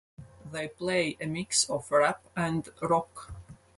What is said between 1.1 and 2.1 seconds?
a mix of